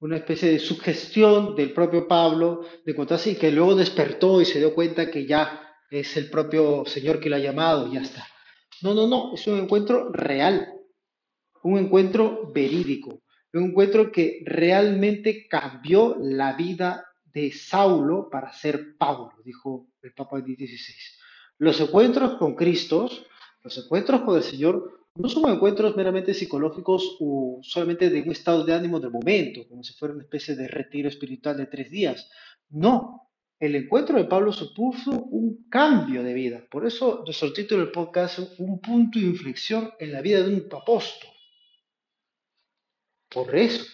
una 0.00 0.16
especie 0.16 0.50
de 0.50 0.58
sugestión 0.58 1.54
del 1.54 1.72
propio 1.72 2.06
Pablo, 2.06 2.62
de 2.84 2.92
encontrarse 2.92 3.30
y 3.30 3.34
que 3.36 3.50
luego 3.50 3.74
despertó 3.74 4.40
y 4.40 4.44
se 4.44 4.58
dio 4.58 4.74
cuenta 4.74 5.10
que 5.10 5.26
ya 5.26 5.62
es 5.90 6.16
el 6.16 6.30
propio 6.30 6.84
Señor 6.84 7.20
que 7.20 7.30
lo 7.30 7.36
ha 7.36 7.40
llamado 7.40 7.88
y 7.88 7.94
ya 7.94 8.02
está. 8.02 8.26
No, 8.82 8.94
no, 8.94 9.06
no, 9.06 9.34
es 9.34 9.46
un 9.46 9.58
encuentro 9.58 10.10
real, 10.12 10.68
un 11.62 11.78
encuentro 11.78 12.52
verídico, 12.52 13.22
un 13.54 13.70
encuentro 13.70 14.12
que 14.12 14.42
realmente 14.44 15.46
cambió 15.48 16.16
la 16.20 16.52
vida 16.52 17.06
de 17.36 17.52
Saulo 17.52 18.30
para 18.30 18.50
ser 18.50 18.96
Pablo, 18.96 19.30
dijo 19.44 19.88
el 20.00 20.14
Papa 20.14 20.40
XVI. 20.40 20.94
Los 21.58 21.78
encuentros 21.82 22.38
con 22.38 22.54
Cristo, 22.54 23.10
los 23.62 23.76
encuentros 23.76 24.22
con 24.22 24.38
el 24.38 24.42
Señor, 24.42 25.06
no 25.16 25.28
son 25.28 25.50
encuentros 25.52 25.94
meramente 25.96 26.32
psicológicos 26.32 27.18
o 27.20 27.60
solamente 27.62 28.08
de 28.08 28.22
un 28.22 28.30
estado 28.30 28.64
de 28.64 28.72
ánimo 28.72 29.00
del 29.00 29.10
momento, 29.10 29.68
como 29.68 29.84
si 29.84 29.92
fuera 29.92 30.14
una 30.14 30.22
especie 30.22 30.56
de 30.56 30.66
retiro 30.66 31.10
espiritual 31.10 31.58
de 31.58 31.66
tres 31.66 31.90
días. 31.90 32.26
No, 32.70 33.28
el 33.60 33.74
encuentro 33.76 34.16
de 34.16 34.24
Pablo 34.24 34.50
supuso 34.50 35.10
un 35.10 35.68
cambio 35.68 36.22
de 36.22 36.32
vida. 36.32 36.64
Por 36.70 36.86
eso 36.86 37.22
nuestro 37.22 37.52
título 37.52 37.82
del 37.82 37.92
podcast 37.92 38.38
es 38.38 38.60
un 38.60 38.80
punto 38.80 39.18
de 39.18 39.26
inflexión 39.26 39.90
en 39.98 40.10
la 40.10 40.22
vida 40.22 40.42
de 40.42 40.54
un 40.54 40.66
apóstol. 40.72 41.30
Por 43.28 43.54
eso, 43.54 43.84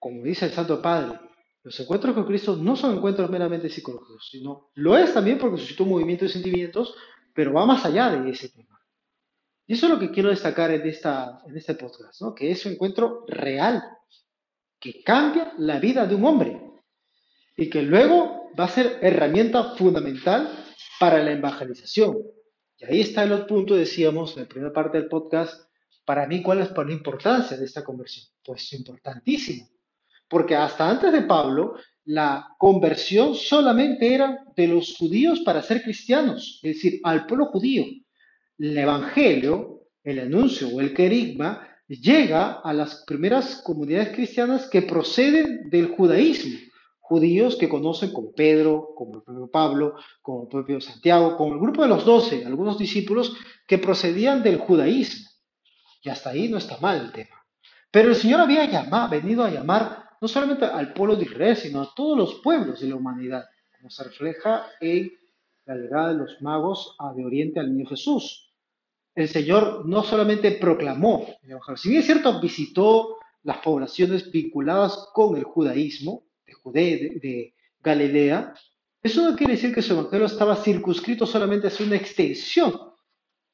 como 0.00 0.24
dice 0.24 0.46
el 0.46 0.52
Santo 0.52 0.82
Padre, 0.82 1.25
los 1.66 1.80
encuentros 1.80 2.14
con 2.14 2.24
Cristo 2.26 2.54
no 2.54 2.76
son 2.76 2.94
encuentros 2.94 3.28
meramente 3.28 3.68
psicológicos, 3.68 4.28
sino 4.30 4.70
lo 4.74 4.96
es 4.96 5.12
también 5.12 5.36
porque 5.36 5.58
suscitó 5.58 5.82
un 5.82 5.90
movimiento 5.90 6.24
de 6.24 6.30
sentimientos, 6.30 6.94
pero 7.34 7.52
va 7.52 7.66
más 7.66 7.84
allá 7.84 8.08
de 8.10 8.30
ese 8.30 8.50
tema. 8.50 8.80
Y 9.66 9.72
eso 9.72 9.86
es 9.86 9.92
lo 9.92 9.98
que 9.98 10.12
quiero 10.12 10.28
destacar 10.28 10.70
en, 10.70 10.86
este 10.86 11.74
podcast, 11.74 12.22
que 12.36 12.52
es 12.52 12.64
un 12.66 12.74
encuentro 12.74 13.24
real, 13.26 13.82
que 14.78 15.02
cambia 15.02 15.54
la 15.58 15.80
vida 15.80 16.06
de 16.06 16.14
un 16.14 16.24
hombre 16.24 16.62
y 17.56 17.68
que 17.68 17.82
luego 17.82 18.52
va 18.56 18.66
a 18.66 18.68
ser 18.68 19.00
herramienta 19.02 19.74
fundamental 19.74 20.48
para 21.00 21.20
la 21.20 21.32
evangelización. 21.32 22.16
Y 22.78 22.84
ahí 22.84 23.00
está 23.00 23.24
el 23.24 23.32
otro 23.32 23.48
punto, 23.48 23.74
decíamos 23.74 24.36
en 24.36 24.44
la 24.44 24.48
primera 24.48 24.72
parte 24.72 24.98
del 24.98 25.08
podcast, 25.08 25.68
para 26.04 26.28
mí, 26.28 26.44
¿cuál 26.44 26.60
es 26.60 26.70
la 26.70 26.92
importancia 26.92 27.56
de 27.56 27.64
esta 27.64 27.82
conversión? 27.82 28.24
Pues 28.44 28.72
importantísimo, 28.72 29.68
porque 30.28 30.56
hasta 30.56 30.88
antes 30.88 31.12
de 31.12 31.22
Pablo, 31.22 31.74
la 32.04 32.48
conversión 32.58 33.34
solamente 33.34 34.14
era 34.14 34.44
de 34.54 34.68
los 34.68 34.96
judíos 34.96 35.40
para 35.40 35.62
ser 35.62 35.82
cristianos, 35.82 36.60
es 36.62 36.74
decir, 36.74 37.00
al 37.02 37.26
pueblo 37.26 37.46
judío. 37.46 37.84
El 38.58 38.78
evangelio, 38.78 39.82
el 40.04 40.20
anuncio 40.20 40.68
o 40.68 40.80
el 40.80 40.94
querigma 40.94 41.68
llega 41.88 42.60
a 42.62 42.72
las 42.72 43.04
primeras 43.06 43.62
comunidades 43.62 44.10
cristianas 44.10 44.68
que 44.68 44.82
proceden 44.82 45.68
del 45.68 45.88
judaísmo. 45.88 46.58
Judíos 47.00 47.56
que 47.56 47.68
conocen 47.68 48.12
como 48.12 48.32
Pedro, 48.32 48.88
como 48.96 49.16
el 49.16 49.22
propio 49.22 49.48
Pablo, 49.48 49.94
como 50.22 50.42
el 50.42 50.48
propio 50.48 50.80
Santiago, 50.80 51.36
como 51.36 51.54
el 51.54 51.60
grupo 51.60 51.82
de 51.82 51.88
los 51.88 52.04
doce, 52.04 52.44
algunos 52.44 52.78
discípulos 52.78 53.36
que 53.66 53.78
procedían 53.78 54.42
del 54.42 54.58
judaísmo. 54.58 55.28
Y 56.02 56.08
hasta 56.08 56.30
ahí 56.30 56.48
no 56.48 56.58
está 56.58 56.78
mal 56.78 57.00
el 57.00 57.12
tema. 57.12 57.36
Pero 57.90 58.08
el 58.08 58.16
Señor 58.16 58.40
había 58.40 58.64
llamado, 58.64 59.10
venido 59.10 59.44
a 59.44 59.50
llamar 59.50 60.05
no 60.20 60.28
solamente 60.28 60.64
al 60.64 60.92
pueblo 60.92 61.16
de 61.16 61.24
Israel, 61.24 61.56
sino 61.56 61.82
a 61.82 61.94
todos 61.94 62.16
los 62.16 62.34
pueblos 62.36 62.80
de 62.80 62.88
la 62.88 62.96
humanidad, 62.96 63.44
como 63.76 63.90
se 63.90 64.04
refleja 64.04 64.66
en 64.80 65.12
la 65.66 65.74
llegada 65.74 66.08
de 66.08 66.18
los 66.18 66.40
magos 66.40 66.96
de 67.14 67.24
Oriente 67.24 67.60
al 67.60 67.74
niño 67.74 67.88
Jesús. 67.88 68.52
El 69.14 69.28
Señor 69.28 69.86
no 69.86 70.02
solamente 70.02 70.52
proclamó 70.52 71.26
el 71.42 71.52
Evangelio, 71.52 71.76
si 71.76 71.88
bien 71.88 72.00
es 72.00 72.06
cierto, 72.06 72.40
visitó 72.40 73.16
las 73.42 73.58
poblaciones 73.58 74.30
vinculadas 74.30 75.08
con 75.12 75.36
el 75.36 75.44
judaísmo, 75.44 76.24
de 76.46 76.52
Judea, 76.52 76.96
de, 77.20 77.54
Galilea, 77.80 78.54
eso 79.02 79.22
no 79.22 79.36
quiere 79.36 79.52
decir 79.52 79.72
que 79.72 79.82
su 79.82 79.92
Evangelio 79.92 80.26
estaba 80.26 80.56
circunscrito 80.56 81.24
solamente 81.26 81.68
a 81.68 81.82
una 81.84 81.94
extensión 81.94 82.74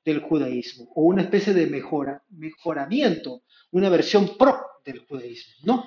del 0.02 0.21
judaísmo 0.21 0.90
o 0.95 1.02
una 1.02 1.23
especie 1.23 1.52
de 1.52 1.66
mejora, 1.66 2.23
mejoramiento, 2.31 3.42
una 3.71 3.90
versión 3.90 4.37
pro 4.38 4.59
del 4.85 5.00
judaísmo. 5.00 5.52
No, 5.64 5.85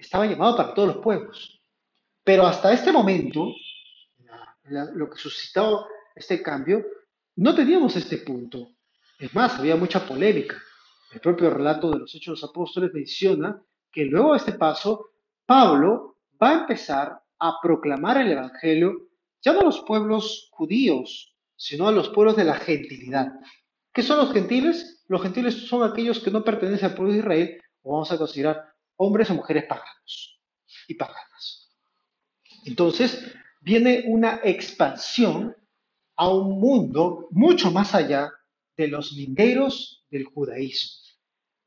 estaba 0.00 0.26
llamado 0.26 0.56
para 0.56 0.74
todos 0.74 0.94
los 0.94 1.02
pueblos. 1.02 1.60
Pero 2.24 2.46
hasta 2.46 2.72
este 2.72 2.92
momento, 2.92 3.52
lo 4.94 5.10
que 5.10 5.18
suscitó 5.18 5.86
este 6.14 6.42
cambio, 6.42 6.84
no 7.36 7.54
teníamos 7.54 7.96
este 7.96 8.18
punto. 8.18 8.72
Es 9.18 9.34
más, 9.34 9.58
había 9.58 9.76
mucha 9.76 10.06
polémica. 10.06 10.56
El 11.12 11.20
propio 11.20 11.50
relato 11.50 11.90
de 11.90 11.98
los 12.00 12.14
Hechos 12.14 12.26
de 12.26 12.40
los 12.42 12.50
Apóstoles 12.50 12.92
menciona 12.92 13.60
que 13.90 14.04
luego 14.04 14.32
de 14.32 14.38
este 14.38 14.52
paso, 14.52 15.10
Pablo 15.44 16.18
va 16.40 16.50
a 16.50 16.60
empezar 16.60 17.20
a 17.38 17.60
proclamar 17.60 18.18
el 18.18 18.32
Evangelio 18.32 19.08
ya 19.42 19.52
no 19.52 19.60
a 19.60 19.64
los 19.64 19.80
pueblos 19.80 20.48
judíos 20.52 21.34
sino 21.56 21.86
a 21.86 21.92
los 21.92 22.08
pueblos 22.08 22.36
de 22.36 22.44
la 22.44 22.54
gentilidad. 22.54 23.34
¿Qué 23.92 24.02
son 24.02 24.16
los 24.16 24.32
gentiles? 24.32 25.04
Los 25.08 25.20
gentiles 25.20 25.66
son 25.66 25.82
aquellos 25.82 26.20
que 26.20 26.30
no 26.30 26.42
pertenecen 26.42 26.88
al 26.88 26.94
pueblo 26.94 27.12
de 27.12 27.18
Israel, 27.18 27.62
o 27.82 27.92
vamos 27.92 28.10
a 28.10 28.16
considerar 28.16 28.69
hombres 29.00 29.30
o 29.30 29.34
mujeres 29.34 29.64
paganos 29.64 30.40
y 30.86 30.94
paganas. 30.94 31.70
Entonces, 32.66 33.32
viene 33.62 34.04
una 34.06 34.40
expansión 34.44 35.56
a 36.16 36.28
un 36.28 36.60
mundo 36.60 37.28
mucho 37.30 37.70
más 37.70 37.94
allá 37.94 38.30
de 38.76 38.88
los 38.88 39.12
linderos 39.12 40.04
del 40.10 40.24
judaísmo. 40.24 41.00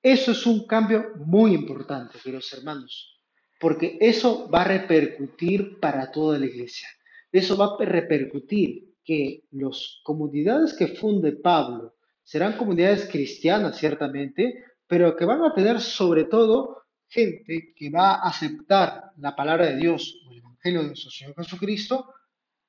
Eso 0.03 0.31
es 0.31 0.45
un 0.45 0.67
cambio 0.67 1.13
muy 1.25 1.55
importante, 1.55 2.19
queridos 2.19 2.53
hermanos, 2.53 3.19
porque 3.59 3.97
eso 3.99 4.47
va 4.49 4.61
a 4.61 4.67
repercutir 4.67 5.79
para 5.79 6.11
toda 6.11 6.37
la 6.37 6.45
iglesia. 6.45 6.87
Eso 7.31 7.57
va 7.57 7.75
a 7.79 7.85
repercutir 7.85 8.93
que 9.03 9.45
las 9.51 10.01
comunidades 10.03 10.75
que 10.75 10.87
funde 10.87 11.31
Pablo 11.31 11.95
serán 12.21 12.57
comunidades 12.57 13.09
cristianas, 13.09 13.77
ciertamente, 13.77 14.65
pero 14.85 15.15
que 15.15 15.25
van 15.25 15.43
a 15.43 15.53
tener 15.55 15.81
sobre 15.81 16.25
todo 16.25 16.82
gente 17.13 17.73
que 17.75 17.89
va 17.89 18.15
a 18.15 18.29
aceptar 18.29 19.11
la 19.17 19.35
palabra 19.35 19.67
de 19.67 19.77
Dios 19.77 20.21
o 20.25 20.31
el 20.31 20.39
Evangelio 20.39 20.81
de 20.81 20.87
nuestro 20.87 21.11
Señor 21.11 21.35
Jesucristo 21.35 22.13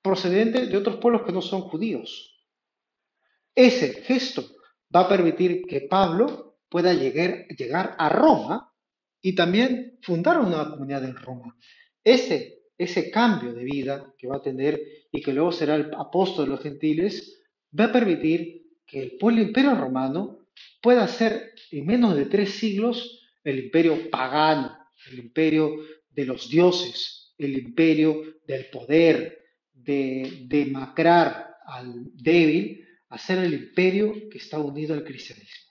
procedente 0.02 0.66
de 0.66 0.76
otros 0.76 0.96
pueblos 0.96 1.22
que 1.22 1.32
no 1.32 1.40
son 1.40 1.62
judíos. 1.62 2.44
Ese 3.54 4.02
gesto 4.02 4.44
va 4.94 5.00
a 5.00 5.08
permitir 5.08 5.62
que 5.66 5.82
Pablo 5.82 6.58
pueda 6.68 6.92
llegar, 6.92 7.96
a 7.98 8.08
Roma 8.08 8.72
y 9.22 9.34
también 9.34 9.98
fundar 10.02 10.38
una 10.38 10.70
comunidad 10.70 11.04
en 11.04 11.16
Roma. 11.16 11.56
Ese 12.02 12.64
ese 12.76 13.10
cambio 13.10 13.52
de 13.52 13.64
vida 13.64 14.12
que 14.18 14.26
va 14.26 14.36
a 14.36 14.42
tener 14.42 14.80
y 15.12 15.22
que 15.22 15.32
luego 15.32 15.52
será 15.52 15.76
el 15.76 15.94
apóstol 15.94 16.46
de 16.46 16.50
los 16.52 16.60
gentiles, 16.60 17.40
va 17.78 17.84
a 17.84 17.92
permitir 17.92 18.62
que 18.86 19.00
el 19.00 19.16
pueblo 19.16 19.42
imperio 19.42 19.74
romano 19.74 20.48
pueda 20.82 21.06
ser 21.08 21.54
en 21.70 21.86
menos 21.86 22.16
de 22.16 22.26
tres 22.26 22.50
siglos 22.54 23.23
el 23.44 23.64
imperio 23.64 24.10
pagano, 24.10 24.76
el 25.10 25.18
imperio 25.20 25.76
de 26.10 26.24
los 26.24 26.48
dioses, 26.48 27.34
el 27.38 27.58
imperio 27.58 28.40
del 28.46 28.70
poder, 28.70 29.38
de 29.72 30.46
demacrar 30.46 31.56
al 31.66 32.06
débil, 32.14 32.84
a 33.10 33.18
ser 33.18 33.38
el 33.38 33.52
imperio 33.52 34.14
que 34.30 34.38
está 34.38 34.58
unido 34.58 34.94
al 34.94 35.04
cristianismo. 35.04 35.64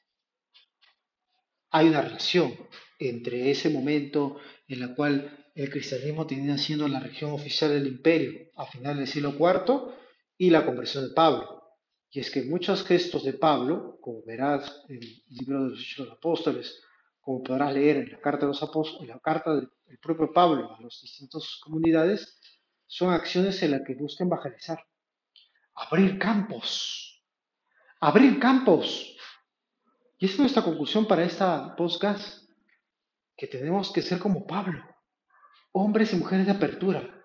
Hay 1.71 1.87
una 1.87 2.01
relación 2.01 2.53
entre 2.99 3.49
ese 3.49 3.69
momento 3.69 4.39
en 4.67 4.83
el 4.83 4.95
cual 4.95 5.51
el 5.55 5.69
cristianismo 5.69 6.27
tenía 6.27 6.57
siendo 6.57 6.87
la 6.87 6.99
religión 6.99 7.31
oficial 7.31 7.71
del 7.71 7.87
imperio 7.87 8.49
a 8.55 8.65
final 8.65 8.97
del 8.97 9.07
siglo 9.07 9.35
IV 9.37 9.93
y 10.37 10.49
la 10.49 10.65
conversión 10.65 11.07
de 11.07 11.13
Pablo. 11.13 11.63
Y 12.11 12.19
es 12.19 12.29
que 12.29 12.43
muchos 12.43 12.83
gestos 12.83 13.23
de 13.23 13.33
Pablo, 13.33 13.97
como 14.01 14.23
verás 14.23 14.83
en 14.87 14.97
el 14.97 15.23
libro 15.29 15.63
de 15.63 15.69
los 15.71 15.79
Hechos 15.79 15.97
de 15.97 16.03
los 16.05 16.17
Apóstoles, 16.17 16.81
como 17.23 17.41
podrás 17.41 17.73
leer 17.73 17.97
en 17.97 18.11
la 18.11 18.19
carta 18.19 18.41
de 18.41 18.47
los 18.47 18.61
apóstoles, 18.61 19.09
en 19.09 19.15
la 19.15 19.19
carta 19.19 19.55
del 19.55 19.99
propio 20.01 20.31
Pablo 20.33 20.75
a 20.75 20.81
las 20.81 20.99
distintas 21.01 21.57
comunidades, 21.63 22.37
son 22.85 23.13
acciones 23.13 23.63
en 23.63 23.71
las 23.71 23.81
que 23.87 23.95
buscan 23.95 24.27
evangelizar. 24.27 24.85
Abrir 25.73 26.19
campos. 26.19 27.23
Abrir 28.01 28.39
campos. 28.39 29.15
Y 30.17 30.25
esa 30.25 30.33
es 30.33 30.39
nuestra 30.39 30.63
conclusión 30.63 31.07
para 31.07 31.23
esta 31.23 31.75
postgas, 31.77 32.45
que 33.37 33.47
tenemos 33.47 33.91
que 33.93 34.01
ser 34.01 34.19
como 34.19 34.45
Pablo, 34.45 34.83
hombres 35.71 36.13
y 36.13 36.17
mujeres 36.17 36.45
de 36.45 36.51
apertura, 36.51 37.23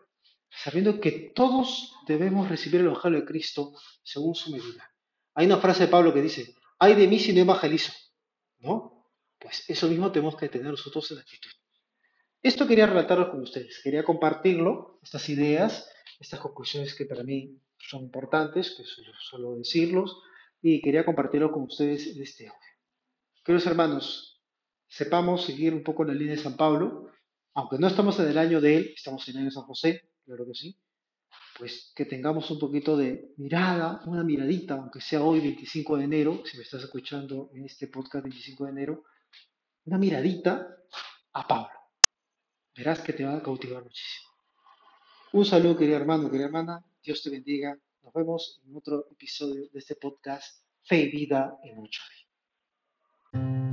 sabiendo 0.49 1.01
que 1.01 1.33
todos 1.35 1.93
debemos 2.07 2.49
recibir 2.49 2.81
el 2.81 2.87
Evangelio 2.87 3.21
de 3.21 3.27
Cristo 3.27 3.73
según 4.05 4.37
su 4.37 4.53
medida. 4.53 4.91
Hay 5.35 5.47
una 5.47 5.59
frase 5.59 5.85
de 5.87 5.89
Pablo 5.89 6.15
que 6.15 6.23
dice, 6.23 6.55
ay 6.79 6.95
de 6.95 7.09
mí 7.09 7.19
si 7.19 7.33
no 7.33 7.41
evangelizo, 7.41 7.93
¿no? 8.61 8.98
Pues 9.39 9.69
eso 9.69 9.89
mismo 9.89 10.11
tenemos 10.11 10.37
que 10.37 10.49
tener 10.49 10.71
nosotros 10.71 11.11
en 11.13 11.19
actitud. 11.19 11.51
Esto 12.43 12.67
quería 12.67 12.87
relatarlo 12.87 13.31
con 13.31 13.41
ustedes, 13.41 13.81
quería 13.83 14.05
compartirlo, 14.05 15.01
estas 15.03 15.29
ideas, 15.29 15.91
estas 16.21 16.41
conclusiones 16.41 16.95
que 16.95 17.05
para 17.05 17.25
mí 17.25 17.61
son 17.79 18.03
importantes, 18.03 18.75
que 18.77 18.85
suelo 18.85 19.57
decirlos, 19.57 20.21
y 20.63 20.81
quería 20.81 21.05
compartirlo 21.05 21.51
con 21.51 21.63
ustedes 21.65 22.07
en 22.07 22.23
este 22.23 22.49
audio. 22.49 22.61
Queridos 23.45 23.67
hermanos, 23.67 24.41
sepamos 24.87 25.45
seguir 25.45 25.75
un 25.75 25.83
poco 25.83 26.05
la 26.05 26.15
línea 26.15 26.35
de 26.37 26.43
San 26.43 26.57
Pablo, 26.57 27.11
aunque 27.55 27.79
no 27.79 27.89
estamos 27.89 28.19
en 28.21 28.29
el 28.29 28.39
año 28.39 28.61
de 28.61 28.77
él, 28.77 28.93
estamos 28.95 29.27
en 29.29 29.35
el 29.35 29.39
año 29.39 29.47
de 29.47 29.55
San 29.55 29.65
José, 29.65 30.11
claro 30.25 30.47
que 30.47 30.55
sí, 30.55 30.79
pues 31.59 31.93
que 31.95 32.05
tengamos 32.05 32.51
un 32.53 32.59
poquito 32.61 32.97
de 32.97 33.33
mirada, 33.37 34.01
una 34.07 34.23
miradita, 34.23 34.75
aunque 34.75 35.01
sea 35.01 35.23
hoy 35.23 35.41
25 35.41 35.97
de 35.97 36.05
enero, 36.05 36.43
si 36.45 36.57
me 36.57 36.63
estás 36.63 36.85
escuchando 36.85 37.51
en 37.53 37.65
este 37.65 37.89
podcast 37.89 38.25
25 38.25 38.65
de 38.65 38.71
enero, 38.71 39.05
una 39.89 39.97
miradita 39.97 40.69
a 41.33 41.47
Pablo. 41.47 41.79
Verás 42.77 43.01
que 43.01 43.15
te 43.15 43.25
va 43.25 43.39
a 43.39 43.43
cautivar 43.43 43.83
muchísimo. 43.83 44.29
Un 45.33 45.47
saludo, 45.47 45.79
querido 45.79 45.97
hermano, 45.97 46.31
querida 46.31 46.47
hermana. 46.47 46.85
Dios 47.03 47.23
te 47.23 47.31
bendiga. 47.31 47.75
Nos 48.03 48.13
vemos 48.13 48.61
en 48.67 48.77
otro 48.77 49.07
episodio 49.11 49.69
de 49.73 49.79
este 49.79 49.97
podcast 49.97 50.63
Fe 50.83 51.01
y 51.01 51.11
Vida 51.11 51.59
en 51.65 51.79
8 51.79 53.68